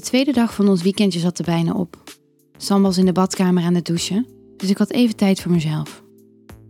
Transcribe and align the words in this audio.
De 0.00 0.06
tweede 0.06 0.32
dag 0.32 0.54
van 0.54 0.68
ons 0.68 0.82
weekendje 0.82 1.20
zat 1.20 1.38
er 1.38 1.44
bijna 1.44 1.72
op. 1.72 2.02
Sam 2.56 2.82
was 2.82 2.98
in 2.98 3.04
de 3.04 3.12
badkamer 3.12 3.62
aan 3.62 3.74
het 3.74 3.84
douchen, 3.84 4.26
dus 4.56 4.70
ik 4.70 4.78
had 4.78 4.90
even 4.90 5.16
tijd 5.16 5.40
voor 5.40 5.52
mezelf. 5.52 6.02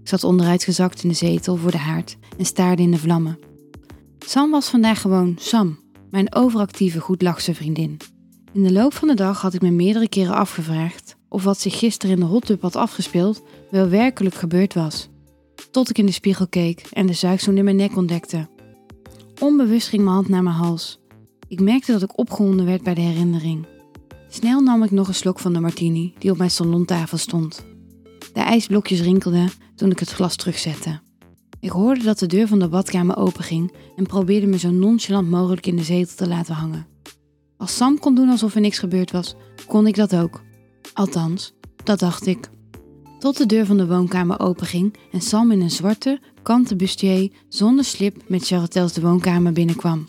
Ik 0.03 0.09
zat 0.09 0.25
onderuitgezakt 0.25 1.03
in 1.03 1.09
de 1.09 1.14
zetel 1.14 1.56
voor 1.56 1.71
de 1.71 1.79
haard 1.79 2.16
en 2.38 2.45
staarde 2.45 2.82
in 2.82 2.90
de 2.90 2.98
vlammen. 2.98 3.38
Sam 4.19 4.51
was 4.51 4.69
vandaag 4.69 5.01
gewoon 5.01 5.37
Sam, 5.38 5.79
mijn 6.11 6.35
overactieve, 6.35 7.01
goedlachse 7.01 7.54
vriendin. 7.54 7.96
In 8.53 8.62
de 8.62 8.73
loop 8.73 8.95
van 8.95 9.09
de 9.09 9.14
dag 9.14 9.41
had 9.41 9.55
ik 9.55 9.62
me 9.62 9.71
meerdere 9.71 10.09
keren 10.09 10.35
afgevraagd 10.35 11.17
of 11.29 11.45
wat 11.45 11.59
zich 11.59 11.79
gisteren 11.79 12.15
in 12.15 12.21
de 12.21 12.27
hot 12.27 12.57
had 12.61 12.77
afgespeeld 12.77 13.43
wel 13.71 13.89
werkelijk 13.89 14.35
gebeurd 14.35 14.75
was. 14.75 15.09
Tot 15.71 15.91
ik 15.91 15.99
in 15.99 16.07
de 16.07 16.12
spiegel 16.12 16.49
keek 16.49 16.87
en 16.93 17.07
de 17.07 17.12
zuigzoen 17.12 17.57
in 17.57 17.65
mijn 17.65 17.77
nek 17.77 17.97
ontdekte. 17.97 18.49
Onbewust 19.41 19.89
ging 19.89 20.03
mijn 20.03 20.15
hand 20.15 20.29
naar 20.29 20.43
mijn 20.43 20.57
hals. 20.57 21.01
Ik 21.51 21.61
merkte 21.61 21.93
dat 21.93 22.03
ik 22.03 22.19
opgewonden 22.19 22.66
werd 22.66 22.83
bij 22.83 22.95
de 22.95 23.01
herinnering. 23.01 23.66
Snel 24.29 24.61
nam 24.61 24.83
ik 24.83 24.91
nog 24.91 25.09
een 25.09 25.15
slok 25.15 25.38
van 25.38 25.52
de 25.52 25.61
martini 25.61 26.15
die 26.19 26.30
op 26.30 26.38
mijn 26.38 26.51
salontafel 26.51 27.19
stond. 27.19 27.65
De 28.33 28.41
ijsblokjes 28.41 29.01
rinkelden 29.01 29.51
toen 29.74 29.91
ik 29.91 29.98
het 29.98 30.10
glas 30.10 30.37
terugzette. 30.37 31.01
Ik 31.60 31.71
hoorde 31.71 32.02
dat 32.02 32.19
de 32.19 32.27
deur 32.27 32.48
van 32.48 32.59
de 32.59 32.69
badkamer 32.69 33.16
openging 33.16 33.73
en 33.97 34.07
probeerde 34.07 34.47
me 34.47 34.59
zo 34.59 34.71
nonchalant 34.71 35.30
mogelijk 35.30 35.66
in 35.66 35.77
de 35.77 35.83
zetel 35.83 36.16
te 36.16 36.29
laten 36.29 36.55
hangen. 36.55 36.87
Als 37.57 37.77
Sam 37.77 37.98
kon 37.98 38.15
doen 38.15 38.29
alsof 38.29 38.55
er 38.55 38.60
niks 38.60 38.79
gebeurd 38.79 39.10
was, 39.10 39.35
kon 39.66 39.87
ik 39.87 39.95
dat 39.95 40.16
ook. 40.16 40.43
Althans, 40.93 41.52
dat 41.85 41.98
dacht 41.98 42.27
ik. 42.27 42.51
Tot 43.19 43.37
de 43.37 43.46
deur 43.46 43.66
van 43.66 43.77
de 43.77 43.87
woonkamer 43.87 44.41
openging 44.41 44.96
en 45.12 45.21
Sam 45.21 45.51
in 45.51 45.60
een 45.60 45.71
zwarte, 45.71 46.21
kanten 46.43 46.77
bustier 46.77 47.30
zonder 47.48 47.85
slip 47.85 48.29
met 48.29 48.46
charretels 48.46 48.93
de 48.93 49.01
woonkamer 49.01 49.52
binnenkwam. 49.52 50.07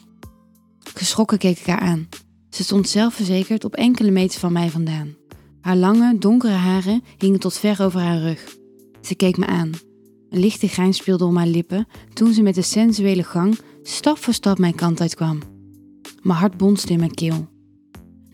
Geschrokken 0.94 1.38
keek 1.38 1.60
ik 1.60 1.66
haar 1.66 1.80
aan. 1.80 2.08
Ze 2.50 2.64
stond 2.64 2.90
zelfverzekerd 2.90 3.64
op 3.64 3.76
enkele 3.76 4.12
meters 4.12 4.40
van 4.40 4.54
mij 4.54 4.70
vandaan. 4.70 5.16
Haar 5.62 5.76
lange, 5.76 6.18
donkere 6.18 6.54
haren 6.54 7.04
hingen 7.18 7.40
tot 7.40 7.58
ver 7.58 7.82
over 7.82 8.00
haar 8.00 8.20
rug. 8.20 8.56
Ze 9.02 9.16
keek 9.16 9.38
me 9.38 9.46
aan. 9.46 9.72
Een 10.30 10.40
lichte 10.40 10.68
grijns 10.68 10.98
speelde 10.98 11.26
om 11.26 11.38
haar 11.38 11.48
lippen 11.48 11.88
toen 12.14 12.34
ze 12.34 12.42
met 12.42 12.58
een 12.58 12.64
sensuele 12.64 13.24
gang 13.24 13.60
stap 13.84 14.18
voor 14.18 14.34
stap 14.34 14.58
mijn 14.58 14.76
kant 14.76 15.02
uitkwam. 15.02 15.40
Mijn 16.22 16.40
hart 16.40 16.58
bonste 16.58 16.94
in 16.94 17.00
mijn 17.00 17.14
keel. 17.14 17.48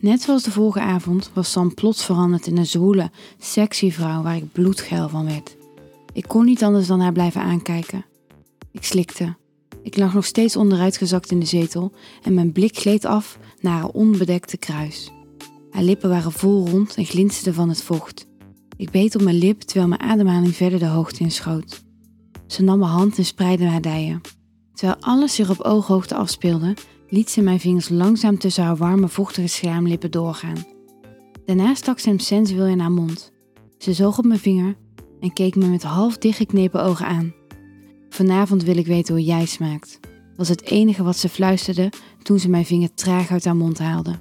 Net 0.00 0.22
zoals 0.22 0.42
de 0.42 0.50
vorige 0.50 0.80
avond 0.80 1.30
was 1.34 1.50
Sam 1.50 1.74
plots 1.74 2.04
veranderd 2.04 2.46
in 2.46 2.56
een 2.56 2.66
zwoele, 2.66 3.10
sexy 3.38 3.90
vrouw 3.90 4.22
waar 4.22 4.36
ik 4.36 4.52
bloedgeil 4.52 5.08
van 5.08 5.24
werd. 5.24 5.56
Ik 6.12 6.24
kon 6.28 6.44
niet 6.44 6.64
anders 6.64 6.86
dan 6.86 7.00
haar 7.00 7.12
blijven 7.12 7.40
aankijken. 7.40 8.04
Ik 8.72 8.84
slikte. 8.84 9.36
Ik 9.82 9.96
lag 9.96 10.14
nog 10.14 10.24
steeds 10.24 10.56
onderuitgezakt 10.56 11.30
in 11.30 11.40
de 11.40 11.46
zetel 11.46 11.92
en 12.22 12.34
mijn 12.34 12.52
blik 12.52 12.76
gleed 12.76 13.04
af 13.04 13.38
naar 13.60 13.72
haar 13.72 13.88
onbedekte 13.88 14.56
kruis. 14.56 15.10
Haar 15.70 15.82
lippen 15.82 16.08
waren 16.08 16.32
vol 16.32 16.68
rond 16.68 16.94
en 16.94 17.04
glinsterden 17.04 17.54
van 17.54 17.68
het 17.68 17.82
vocht. 17.82 18.26
Ik 18.76 18.90
beet 18.90 19.14
op 19.14 19.22
mijn 19.22 19.38
lip 19.38 19.60
terwijl 19.60 19.88
mijn 19.88 20.00
ademhaling 20.00 20.54
verder 20.54 20.78
de 20.78 20.86
hoogte 20.86 21.22
inschoot. 21.22 21.84
Ze 22.46 22.62
nam 22.62 22.78
mijn 22.78 22.90
hand 22.90 23.18
en 23.18 23.24
spreidde 23.24 23.64
haar 23.64 23.80
dijen. 23.80 24.20
Terwijl 24.72 24.98
alles 25.00 25.34
zich 25.34 25.50
op 25.50 25.60
ooghoogte 25.60 26.14
afspeelde, 26.14 26.74
liet 27.08 27.30
ze 27.30 27.42
mijn 27.42 27.60
vingers 27.60 27.88
langzaam 27.88 28.38
tussen 28.38 28.64
haar 28.64 28.76
warme, 28.76 29.08
vochtige 29.08 29.46
schaamlippen 29.46 30.10
doorgaan. 30.10 30.66
Daarna 31.44 31.74
stak 31.74 31.98
ze 31.98 32.08
hem 32.08 32.18
sensueel 32.18 32.66
in 32.66 32.80
haar 32.80 32.90
mond. 32.90 33.32
Ze 33.78 33.92
zoog 33.92 34.18
op 34.18 34.24
mijn 34.24 34.40
vinger 34.40 34.76
en 35.20 35.32
keek 35.32 35.56
me 35.56 35.66
met 35.66 35.82
half 35.82 36.18
dichtgeknepen 36.18 36.82
ogen 36.82 37.06
aan. 37.06 37.34
Vanavond 38.08 38.62
wil 38.62 38.76
ik 38.76 38.86
weten 38.86 39.14
hoe 39.14 39.24
jij 39.24 39.46
smaakt, 39.46 40.00
was 40.36 40.48
het 40.48 40.62
enige 40.62 41.02
wat 41.02 41.16
ze 41.16 41.28
fluisterde 41.28 41.92
toen 42.22 42.38
ze 42.38 42.48
mijn 42.48 42.64
vinger 42.64 42.94
traag 42.94 43.30
uit 43.30 43.44
haar 43.44 43.56
mond 43.56 43.78
haalde. 43.78 44.18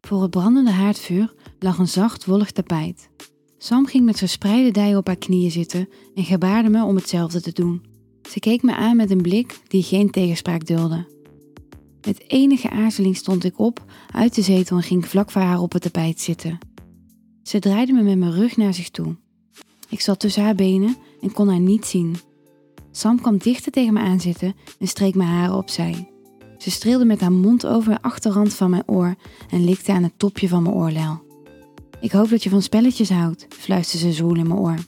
Voor 0.00 0.22
het 0.22 0.30
brandende 0.30 0.70
haardvuur 0.70 1.34
lag 1.58 1.78
een 1.78 1.88
zacht, 1.88 2.24
wollig 2.24 2.50
tapijt. 2.50 3.10
Sam 3.58 3.86
ging 3.86 4.04
met 4.04 4.18
verspreide 4.18 4.70
dijen 4.70 4.98
op 4.98 5.06
haar 5.06 5.16
knieën 5.16 5.50
zitten 5.50 5.88
en 6.14 6.24
gebaarde 6.24 6.68
me 6.68 6.84
om 6.84 6.96
hetzelfde 6.96 7.40
te 7.40 7.52
doen. 7.52 7.82
Ze 8.30 8.38
keek 8.38 8.62
me 8.62 8.74
aan 8.74 8.96
met 8.96 9.10
een 9.10 9.22
blik 9.22 9.60
die 9.68 9.82
geen 9.82 10.10
tegenspraak 10.10 10.66
dulde. 10.66 11.06
Met 12.06 12.30
enige 12.30 12.70
aarzeling 12.70 13.16
stond 13.16 13.44
ik 13.44 13.58
op 13.58 13.84
uit 14.14 14.34
de 14.34 14.42
zetel 14.42 14.76
en 14.76 14.82
ging 14.82 15.06
vlak 15.06 15.30
voor 15.30 15.42
haar 15.42 15.60
op 15.60 15.72
het 15.72 15.82
tapijt 15.82 16.20
zitten. 16.20 16.58
Ze 17.42 17.58
draaide 17.58 17.92
me 17.92 18.02
met 18.02 18.18
mijn 18.18 18.32
rug 18.32 18.56
naar 18.56 18.74
zich 18.74 18.90
toe. 18.90 19.16
Ik 19.88 20.00
zat 20.00 20.20
tussen 20.20 20.42
haar 20.42 20.54
benen 20.54 20.96
en 21.20 21.32
kon 21.32 21.48
haar 21.48 21.60
niet 21.60 21.86
zien. 21.86 22.16
Sam 22.90 23.20
kwam 23.20 23.38
dichter 23.38 23.72
tegen 23.72 23.92
me 23.92 24.00
aanzitten 24.00 24.54
en 24.78 24.88
streek 24.88 25.14
mijn 25.14 25.28
haren 25.28 25.56
opzij. 25.56 26.10
Ze 26.58 26.70
streelde 26.70 27.04
met 27.04 27.20
haar 27.20 27.32
mond 27.32 27.66
over 27.66 27.92
de 27.92 28.02
achterrand 28.02 28.54
van 28.54 28.70
mijn 28.70 28.82
oor 28.86 29.14
en 29.50 29.64
likte 29.64 29.92
aan 29.92 30.02
het 30.02 30.12
topje 30.18 30.48
van 30.48 30.62
mijn 30.62 30.74
oorlel. 30.74 31.22
Ik 32.00 32.12
hoop 32.12 32.28
dat 32.28 32.42
je 32.42 32.50
van 32.50 32.62
spelletjes 32.62 33.10
houdt, 33.10 33.46
fluisterde 33.48 34.06
ze 34.06 34.12
zwoel 34.12 34.36
in 34.36 34.48
mijn 34.48 34.60
oor. 34.60 34.78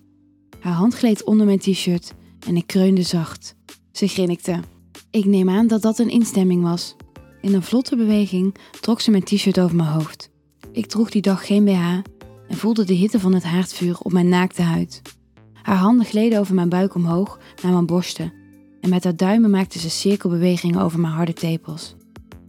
Haar 0.61 0.73
hand 0.73 0.95
gleed 0.95 1.25
onder 1.25 1.47
mijn 1.47 1.59
t-shirt 1.59 2.15
en 2.47 2.57
ik 2.57 2.67
kreunde 2.67 3.03
zacht. 3.03 3.55
Ze 3.93 4.07
grinnikte. 4.07 4.61
Ik 5.11 5.25
neem 5.25 5.51
aan 5.51 5.67
dat 5.67 5.83
dat 5.83 5.99
een 5.99 6.11
instemming 6.11 6.63
was. 6.63 6.97
In 7.41 7.55
een 7.55 7.63
vlotte 7.63 7.97
beweging 7.97 8.55
trok 8.81 9.01
ze 9.01 9.11
mijn 9.11 9.23
t-shirt 9.23 9.61
over 9.61 9.77
mijn 9.77 9.89
hoofd. 9.89 10.31
Ik 10.73 10.87
droeg 10.87 11.11
die 11.11 11.23
dag 11.23 11.47
geen 11.47 11.65
BH 11.65 12.01
en 12.49 12.57
voelde 12.57 12.85
de 12.85 12.95
hitte 12.95 13.21
van 13.21 13.35
het 13.35 13.45
haardvuur 13.45 13.99
op 13.99 14.13
mijn 14.13 14.29
naakte 14.29 14.63
huid. 14.63 15.03
Haar 15.63 15.77
handen 15.77 16.07
gleden 16.07 16.39
over 16.39 16.55
mijn 16.55 16.69
buik 16.69 16.95
omhoog 16.95 17.39
naar 17.63 17.73
mijn 17.73 17.87
borsten 17.87 18.33
en 18.81 18.89
met 18.89 19.05
haar 19.05 19.17
duimen 19.17 19.51
maakte 19.51 19.79
ze 19.79 19.91
cirkelbewegingen 19.91 20.81
over 20.81 21.01
mijn 21.01 21.13
harde 21.13 21.33
tepels. 21.33 21.95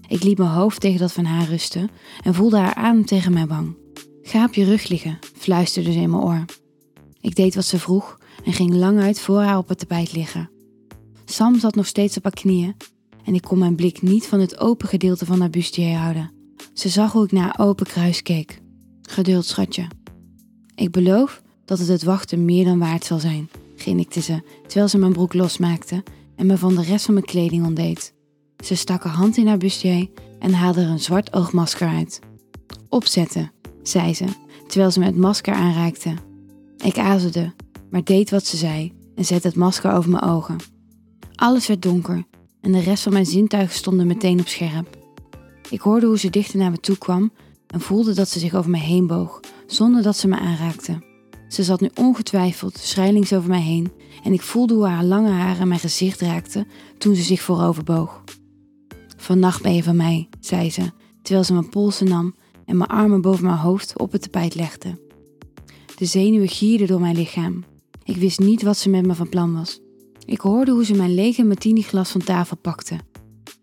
Ik 0.07 0.23
liet 0.23 0.37
mijn 0.37 0.49
hoofd 0.49 0.81
tegen 0.81 0.99
dat 0.99 1.11
van 1.11 1.25
haar 1.25 1.47
rusten 1.47 1.89
en 2.23 2.33
voelde 2.33 2.57
haar 2.57 2.73
adem 2.73 3.05
tegen 3.05 3.33
mijn 3.33 3.47
wang. 3.47 3.75
Ga 4.21 4.45
op 4.45 4.53
je 4.53 4.63
rug 4.63 4.87
liggen, 4.87 5.19
fluisterde 5.35 5.91
ze 5.91 5.99
in 5.99 6.09
mijn 6.09 6.23
oor. 6.23 6.45
Ik 7.21 7.35
deed 7.35 7.55
wat 7.55 7.65
ze 7.65 7.79
vroeg 7.79 8.17
en 8.45 8.53
ging 8.53 8.73
lang 8.73 8.99
uit 8.99 9.19
voor 9.19 9.41
haar 9.41 9.57
op 9.57 9.67
het 9.67 9.79
tapijt 9.79 10.13
liggen. 10.13 10.49
Sam 11.25 11.59
zat 11.59 11.75
nog 11.75 11.87
steeds 11.87 12.17
op 12.17 12.23
haar 12.23 12.33
knieën 12.33 12.75
en 13.23 13.35
ik 13.35 13.41
kon 13.41 13.59
mijn 13.59 13.75
blik 13.75 14.01
niet 14.01 14.27
van 14.27 14.39
het 14.39 14.59
open 14.59 14.87
gedeelte 14.87 15.25
van 15.25 15.39
haar 15.39 15.49
bustier 15.49 15.97
houden. 15.97 16.31
Ze 16.73 16.89
zag 16.89 17.11
hoe 17.11 17.25
ik 17.25 17.31
naar 17.31 17.59
open 17.59 17.85
kruis 17.85 18.21
keek. 18.21 18.61
Geduld, 19.01 19.45
schatje. 19.45 19.87
Ik 20.75 20.91
beloof 20.91 21.42
dat 21.77 21.87
het 21.87 21.99
het 21.99 22.03
wachten 22.03 22.45
meer 22.45 22.65
dan 22.65 22.79
waard 22.79 23.05
zal 23.05 23.19
zijn, 23.19 23.49
grinnikte 23.75 24.21
ze 24.21 24.41
terwijl 24.67 24.87
ze 24.87 24.97
mijn 24.97 25.13
broek 25.13 25.33
losmaakte 25.33 26.03
en 26.35 26.45
me 26.45 26.57
van 26.57 26.75
de 26.75 26.81
rest 26.81 27.05
van 27.05 27.13
mijn 27.13 27.25
kleding 27.25 27.65
ontdeed. 27.65 28.13
Ze 28.63 28.75
stak 28.75 29.03
haar 29.03 29.13
hand 29.13 29.37
in 29.37 29.47
haar 29.47 29.57
bustier 29.57 30.09
en 30.39 30.53
haalde 30.53 30.81
er 30.81 30.87
een 30.87 30.99
zwart 30.99 31.33
oogmasker 31.33 31.87
uit. 31.87 32.19
Opzetten, 32.89 33.51
zei 33.83 34.13
ze, 34.13 34.25
terwijl 34.67 34.91
ze 34.91 34.99
me 34.99 35.05
het 35.05 35.17
masker 35.17 35.53
aanraakte. 35.53 36.13
Ik 36.77 36.97
aarzelde, 36.97 37.53
maar 37.89 38.03
deed 38.03 38.29
wat 38.29 38.45
ze 38.45 38.57
zei 38.57 38.93
en 39.15 39.25
zette 39.25 39.47
het 39.47 39.55
masker 39.55 39.91
over 39.91 40.09
mijn 40.09 40.23
ogen. 40.23 40.57
Alles 41.35 41.67
werd 41.67 41.81
donker 41.81 42.23
en 42.61 42.71
de 42.71 42.79
rest 42.79 43.03
van 43.03 43.13
mijn 43.13 43.25
zintuigen 43.25 43.75
stonden 43.75 44.07
meteen 44.07 44.39
op 44.39 44.47
scherp. 44.47 44.97
Ik 45.69 45.81
hoorde 45.81 46.05
hoe 46.05 46.19
ze 46.19 46.29
dichter 46.29 46.59
naar 46.59 46.71
me 46.71 46.79
toe 46.79 46.97
kwam 46.97 47.31
en 47.67 47.81
voelde 47.81 48.13
dat 48.13 48.29
ze 48.29 48.39
zich 48.39 48.53
over 48.53 48.71
me 48.71 48.77
heen 48.79 49.07
boog, 49.07 49.39
zonder 49.67 50.01
dat 50.01 50.17
ze 50.17 50.27
me 50.27 50.39
aanraakte. 50.39 51.11
Ze 51.53 51.63
zat 51.63 51.81
nu 51.81 51.89
ongetwijfeld 51.95 52.77
schrijlings 52.77 53.33
over 53.33 53.49
mij 53.49 53.61
heen 53.61 53.91
en 54.23 54.33
ik 54.33 54.41
voelde 54.41 54.73
hoe 54.73 54.85
haar 54.85 55.03
lange 55.03 55.29
haren 55.29 55.67
mijn 55.67 55.79
gezicht 55.79 56.21
raakten 56.21 56.67
toen 56.97 57.15
ze 57.15 57.21
zich 57.21 57.41
voorover 57.41 57.83
boog. 57.83 58.23
Vannacht 59.17 59.61
ben 59.61 59.75
je 59.75 59.83
van 59.83 59.95
mij, 59.95 60.29
zei 60.39 60.71
ze, 60.71 60.91
terwijl 61.21 61.45
ze 61.45 61.53
mijn 61.53 61.69
polsen 61.69 62.07
nam 62.07 62.35
en 62.65 62.77
mijn 62.77 62.89
armen 62.89 63.21
boven 63.21 63.45
mijn 63.45 63.57
hoofd 63.57 63.99
op 63.99 64.11
het 64.11 64.21
tapijt 64.21 64.55
legde. 64.55 64.99
De 65.95 66.05
zenuwen 66.05 66.47
gierden 66.47 66.87
door 66.87 66.99
mijn 66.99 67.15
lichaam. 67.15 67.63
Ik 68.03 68.15
wist 68.15 68.39
niet 68.39 68.61
wat 68.61 68.77
ze 68.77 68.89
met 68.89 69.05
me 69.05 69.15
van 69.15 69.29
plan 69.29 69.53
was. 69.53 69.79
Ik 70.25 70.39
hoorde 70.39 70.71
hoe 70.71 70.85
ze 70.85 70.93
mijn 70.93 71.13
lege 71.13 71.43
martini-glas 71.43 72.11
van 72.11 72.23
tafel 72.23 72.57
pakte, 72.57 72.99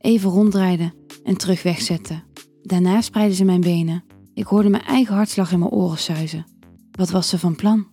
even 0.01 0.31
ronddraaide 0.31 0.93
en 1.25 1.37
terug 1.37 1.63
wegzette. 1.63 2.23
Daarna 2.63 3.01
spreidde 3.01 3.35
ze 3.35 3.45
mijn 3.45 3.61
benen. 3.61 4.05
Ik 4.35 4.47
hoorde 4.47 4.69
mijn 4.69 4.85
eigen 4.85 5.15
hartslag 5.15 5.53
in 5.53 5.59
mijn 5.59 5.71
oren 5.71 5.99
suizen. 5.99 6.47
Wat 7.01 7.11
was 7.11 7.29
ze 7.29 7.39
van 7.39 7.55
plan? 7.55 7.87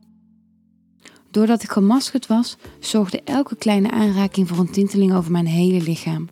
Doordat 1.31 1.63
ik 1.63 1.69
gemaskerd 1.69 2.27
was, 2.27 2.57
zorgde 2.79 3.21
elke 3.23 3.55
kleine 3.55 3.91
aanraking 3.91 4.47
voor 4.47 4.57
een 4.57 4.71
tinteling 4.71 5.13
over 5.13 5.31
mijn 5.31 5.45
hele 5.45 5.81
lichaam. 5.81 6.29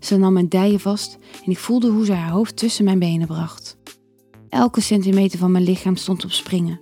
Ze 0.00 0.16
nam 0.16 0.32
mijn 0.32 0.48
dijen 0.48 0.80
vast 0.80 1.18
en 1.44 1.50
ik 1.50 1.58
voelde 1.58 1.88
hoe 1.88 2.04
ze 2.04 2.12
haar 2.12 2.30
hoofd 2.30 2.56
tussen 2.56 2.84
mijn 2.84 2.98
benen 2.98 3.26
bracht. 3.26 3.76
Elke 4.48 4.80
centimeter 4.80 5.38
van 5.38 5.52
mijn 5.52 5.64
lichaam 5.64 5.96
stond 5.96 6.24
op 6.24 6.30
springen, 6.30 6.80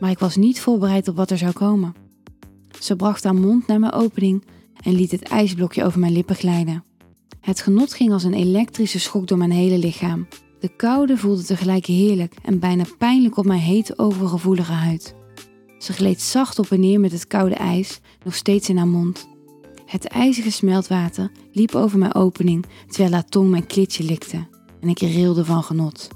maar 0.00 0.10
ik 0.10 0.18
was 0.18 0.36
niet 0.36 0.60
voorbereid 0.60 1.08
op 1.08 1.16
wat 1.16 1.30
er 1.30 1.38
zou 1.38 1.52
komen. 1.52 1.94
Ze 2.80 2.96
bracht 2.96 3.24
haar 3.24 3.34
mond 3.34 3.66
naar 3.66 3.80
mijn 3.80 3.92
opening 3.92 4.44
en 4.82 4.92
liet 4.92 5.10
het 5.10 5.22
ijsblokje 5.22 5.84
over 5.84 6.00
mijn 6.00 6.12
lippen 6.12 6.36
glijden. 6.36 6.84
Het 7.40 7.60
genot 7.60 7.94
ging 7.94 8.12
als 8.12 8.24
een 8.24 8.34
elektrische 8.34 9.00
schok 9.00 9.26
door 9.26 9.38
mijn 9.38 9.52
hele 9.52 9.78
lichaam. 9.78 10.26
De 10.64 10.76
koude 10.76 11.16
voelde 11.16 11.42
tegelijk 11.42 11.86
heerlijk 11.86 12.34
en 12.42 12.58
bijna 12.58 12.84
pijnlijk 12.98 13.36
op 13.36 13.44
mijn 13.44 13.60
hete, 13.60 13.98
overgevoelige 13.98 14.72
huid. 14.72 15.14
Ze 15.78 15.92
gleed 15.92 16.20
zacht 16.20 16.58
op 16.58 16.70
en 16.70 16.80
neer 16.80 17.00
met 17.00 17.12
het 17.12 17.26
koude 17.26 17.54
ijs, 17.54 18.00
nog 18.22 18.34
steeds 18.34 18.68
in 18.68 18.76
haar 18.76 18.86
mond. 18.86 19.28
Het 19.86 20.04
ijzige 20.04 20.50
smeltwater 20.50 21.30
liep 21.52 21.74
over 21.74 21.98
mijn 21.98 22.14
opening 22.14 22.64
terwijl 22.86 23.12
haar 23.12 23.24
tong 23.24 23.50
mijn 23.50 23.66
klitje 23.66 24.04
likte 24.04 24.46
en 24.80 24.88
ik 24.88 24.98
rilde 24.98 25.44
van 25.44 25.62
genot. 25.62 26.08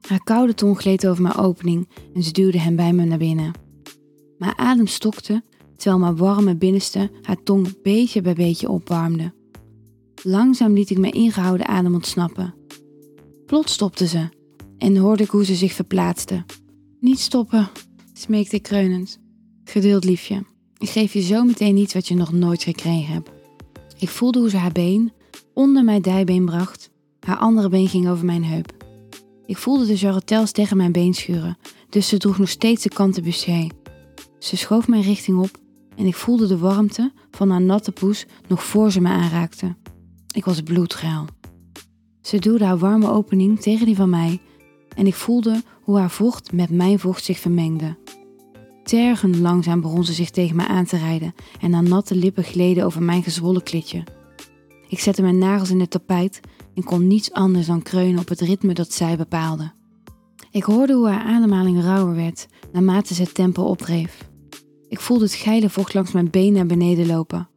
Haar 0.00 0.24
koude 0.24 0.54
tong 0.54 0.78
gleed 0.78 1.06
over 1.06 1.22
mijn 1.22 1.36
opening 1.36 1.88
en 2.14 2.22
ze 2.22 2.32
duwde 2.32 2.58
hem 2.58 2.76
bij 2.76 2.92
me 2.92 3.04
naar 3.04 3.18
binnen. 3.18 3.52
Mijn 4.38 4.58
adem 4.58 4.86
stokte 4.86 5.42
terwijl 5.76 6.02
mijn 6.02 6.16
warme 6.16 6.56
binnenste 6.56 7.10
haar 7.22 7.42
tong 7.42 7.82
beetje 7.82 8.20
bij 8.20 8.34
beetje 8.34 8.68
opwarmde. 8.68 9.32
Langzaam 10.22 10.72
liet 10.72 10.90
ik 10.90 10.98
mijn 10.98 11.12
ingehouden 11.12 11.66
adem 11.66 11.94
ontsnappen. 11.94 12.54
Plots 13.54 13.72
stopte 13.72 14.06
ze 14.06 14.28
en 14.78 14.96
hoorde 14.96 15.22
ik 15.22 15.28
hoe 15.28 15.44
ze 15.44 15.54
zich 15.54 15.72
verplaatste. 15.72 16.44
Niet 17.00 17.20
stoppen, 17.20 17.70
smeekte 18.12 18.56
ik 18.56 18.62
kreunend. 18.62 19.18
Geduld, 19.64 20.04
liefje. 20.04 20.44
Ik 20.78 20.88
geef 20.88 21.12
je 21.12 21.22
zo 21.22 21.44
meteen 21.44 21.76
iets 21.76 21.94
wat 21.94 22.08
je 22.08 22.14
nog 22.14 22.32
nooit 22.32 22.62
gekregen 22.62 23.12
hebt. 23.12 23.30
Ik 23.98 24.08
voelde 24.08 24.38
hoe 24.38 24.50
ze 24.50 24.56
haar 24.56 24.72
been 24.72 25.12
onder 25.52 25.84
mijn 25.84 26.02
dijbeen 26.02 26.44
bracht. 26.44 26.90
Haar 27.20 27.36
andere 27.36 27.68
been 27.68 27.88
ging 27.88 28.08
over 28.08 28.24
mijn 28.24 28.44
heup. 28.44 28.72
Ik 29.46 29.56
voelde 29.56 29.86
de 29.86 29.96
jarretels 29.96 30.52
tegen 30.52 30.76
mijn 30.76 30.92
been 30.92 31.14
schuren, 31.14 31.58
dus 31.88 32.08
ze 32.08 32.18
droeg 32.18 32.38
nog 32.38 32.48
steeds 32.48 32.82
de 32.82 32.88
kanten 32.88 33.22
bustier. 33.22 33.70
Ze 34.38 34.56
schoof 34.56 34.88
mijn 34.88 35.02
richting 35.02 35.38
op 35.38 35.58
en 35.96 36.06
ik 36.06 36.14
voelde 36.14 36.46
de 36.46 36.58
warmte 36.58 37.12
van 37.30 37.50
haar 37.50 37.62
natte 37.62 37.92
poes 37.92 38.26
nog 38.48 38.64
voor 38.64 38.92
ze 38.92 39.00
me 39.00 39.08
aanraakte. 39.08 39.74
Ik 40.32 40.44
was 40.44 40.62
bloedgeil. 40.62 41.26
Ze 42.24 42.38
duwde 42.38 42.64
haar 42.64 42.78
warme 42.78 43.10
opening 43.10 43.60
tegen 43.60 43.86
die 43.86 43.96
van 43.96 44.10
mij 44.10 44.40
en 44.96 45.06
ik 45.06 45.14
voelde 45.14 45.62
hoe 45.82 45.98
haar 45.98 46.10
vocht 46.10 46.52
met 46.52 46.70
mijn 46.70 46.98
vocht 46.98 47.24
zich 47.24 47.38
vermengde. 47.38 47.96
Tergend 48.84 49.36
langzaam 49.36 49.80
begon 49.80 50.04
ze 50.04 50.12
zich 50.12 50.30
tegen 50.30 50.56
me 50.56 50.66
aan 50.66 50.84
te 50.84 50.96
rijden 50.96 51.34
en 51.60 51.72
haar 51.72 51.82
natte 51.82 52.16
lippen 52.16 52.44
gleden 52.44 52.84
over 52.84 53.02
mijn 53.02 53.22
gezwollen 53.22 53.62
klitje. 53.62 54.02
Ik 54.88 55.00
zette 55.00 55.22
mijn 55.22 55.38
nagels 55.38 55.70
in 55.70 55.80
het 55.80 55.90
tapijt 55.90 56.40
en 56.74 56.84
kon 56.84 57.06
niets 57.06 57.32
anders 57.32 57.66
dan 57.66 57.82
kreunen 57.82 58.20
op 58.20 58.28
het 58.28 58.40
ritme 58.40 58.74
dat 58.74 58.92
zij 58.92 59.16
bepaalde. 59.16 59.72
Ik 60.50 60.62
hoorde 60.62 60.92
hoe 60.92 61.08
haar 61.08 61.24
ademhaling 61.24 61.82
rauwer 61.82 62.14
werd 62.14 62.46
naarmate 62.72 63.14
ze 63.14 63.22
het 63.22 63.34
tempo 63.34 63.62
opdreef. 63.62 64.28
Ik 64.88 65.00
voelde 65.00 65.24
het 65.24 65.34
geile 65.34 65.70
vocht 65.70 65.94
langs 65.94 66.12
mijn 66.12 66.30
been 66.30 66.52
naar 66.52 66.66
beneden 66.66 67.06
lopen. 67.06 67.48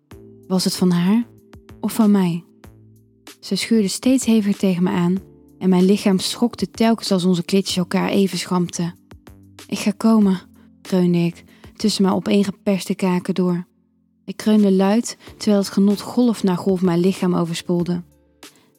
Was 0.47 0.63
het 0.63 0.75
van 0.75 0.91
haar 0.91 1.27
of 1.79 1.93
van 1.93 2.11
mij? 2.11 2.46
Ze 3.47 3.55
schuurde 3.55 3.87
steeds 3.87 4.25
heviger 4.25 4.57
tegen 4.57 4.83
me 4.83 4.89
aan 4.89 5.17
en 5.59 5.69
mijn 5.69 5.85
lichaam 5.85 6.19
schokte 6.19 6.71
telkens 6.71 7.11
als 7.11 7.25
onze 7.25 7.43
klitjes 7.43 7.77
elkaar 7.77 8.09
even 8.09 8.37
schampten. 8.37 8.95
Ik 9.67 9.77
ga 9.79 9.91
komen, 9.97 10.41
kreunde 10.81 11.17
ik, 11.17 11.43
tussen 11.75 12.03
mijn 12.03 12.15
opeengeperste 12.15 12.95
kaken 12.95 13.33
door. 13.33 13.67
Ik 14.25 14.37
kreunde 14.37 14.71
luid, 14.71 15.17
terwijl 15.37 15.61
het 15.61 15.69
genot 15.69 16.01
golf 16.01 16.43
na 16.43 16.55
golf 16.55 16.81
mijn 16.81 16.99
lichaam 16.99 17.35
overspoelde. 17.35 18.03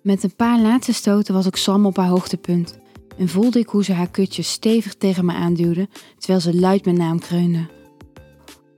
Met 0.02 0.22
een 0.22 0.36
paar 0.36 0.60
laatste 0.60 0.92
stoten 0.92 1.34
was 1.34 1.46
ik 1.46 1.56
Sam 1.56 1.86
op 1.86 1.96
haar 1.96 2.08
hoogtepunt 2.08 2.78
en 3.18 3.28
voelde 3.28 3.58
ik 3.58 3.68
hoe 3.68 3.84
ze 3.84 3.92
haar 3.92 4.10
kutje 4.10 4.42
stevig 4.42 4.94
tegen 4.94 5.24
me 5.24 5.32
aanduwde, 5.32 5.88
terwijl 6.18 6.40
ze 6.40 6.54
luid 6.54 6.84
mijn 6.84 6.96
naam 6.96 7.18
kreunde. 7.18 7.66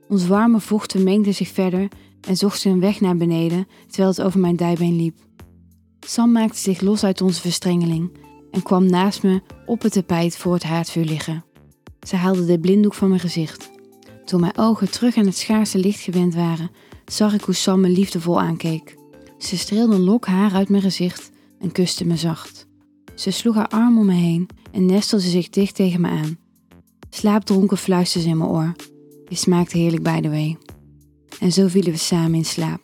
Ons 0.07 0.27
warme 0.27 0.59
vocht 0.59 0.99
mengde 0.99 1.31
zich 1.31 1.47
verder 1.47 1.87
en 2.27 2.37
zocht 2.37 2.59
zijn 2.59 2.79
weg 2.79 3.01
naar 3.01 3.17
beneden 3.17 3.67
terwijl 3.87 4.09
het 4.09 4.21
over 4.21 4.39
mijn 4.39 4.55
dijbeen 4.55 4.95
liep. 4.95 5.29
Sam 6.07 6.31
maakte 6.31 6.57
zich 6.57 6.81
los 6.81 7.03
uit 7.03 7.21
onze 7.21 7.41
verstrengeling 7.41 8.11
en 8.51 8.63
kwam 8.63 8.85
naast 8.85 9.23
me 9.23 9.41
op 9.65 9.81
het 9.81 9.91
tapijt 9.91 10.37
voor 10.37 10.53
het 10.53 10.63
haardvuur 10.63 11.05
liggen. 11.05 11.43
Ze 12.07 12.15
haalde 12.15 12.45
de 12.45 12.59
blinddoek 12.59 12.93
van 12.93 13.07
mijn 13.07 13.19
gezicht. 13.19 13.69
Toen 14.25 14.39
mijn 14.39 14.57
ogen 14.57 14.91
terug 14.91 15.17
aan 15.17 15.25
het 15.25 15.37
schaarse 15.37 15.77
licht 15.77 15.99
gewend 15.99 16.35
waren, 16.35 16.71
zag 17.05 17.33
ik 17.33 17.41
hoe 17.41 17.53
Sam 17.53 17.79
me 17.79 17.89
liefdevol 17.89 18.41
aankeek. 18.41 18.95
Ze 19.37 19.57
streelde 19.57 19.95
een 19.95 20.03
lok 20.03 20.25
haar 20.25 20.53
uit 20.53 20.69
mijn 20.69 20.81
gezicht 20.81 21.31
en 21.59 21.71
kuste 21.71 22.05
me 22.05 22.17
zacht. 22.17 22.67
Ze 23.15 23.31
sloeg 23.31 23.55
haar 23.55 23.67
arm 23.67 23.97
om 23.97 24.05
me 24.05 24.13
heen 24.13 24.47
en 24.71 24.85
nestelde 24.85 25.23
zich 25.23 25.49
dicht 25.49 25.75
tegen 25.75 26.01
me 26.01 26.07
aan. 26.07 26.37
Slaapdronken 27.09 27.77
fluisterde 27.77 28.27
ze 28.27 28.33
in 28.33 28.37
mijn 28.37 28.49
oor. 28.49 28.75
Je 29.27 29.35
smaakt 29.35 29.71
heerlijk 29.71 30.03
by 30.03 30.21
the 30.21 30.29
way. 30.29 30.57
En 31.39 31.51
zo 31.51 31.67
vielen 31.67 31.91
we 31.91 31.97
samen 31.97 32.35
in 32.35 32.45
slaap, 32.45 32.81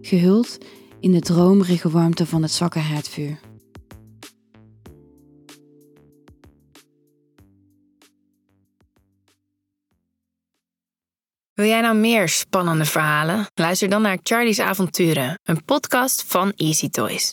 gehuld 0.00 0.58
in 1.00 1.12
de 1.12 1.20
dromerige 1.20 1.90
warmte 1.90 2.26
van 2.26 2.42
het 2.42 2.50
zwakke 2.50 2.78
haardvuur. 2.78 3.38
Wil 11.52 11.68
jij 11.68 11.80
nou 11.80 11.96
meer 11.96 12.28
spannende 12.28 12.84
verhalen? 12.84 13.46
Luister 13.54 13.88
dan 13.88 14.02
naar 14.02 14.18
Charlie's 14.22 14.58
Avonturen, 14.58 15.40
een 15.44 15.64
podcast 15.64 16.24
van 16.26 16.52
Easy 16.56 16.88
Toys. 16.88 17.28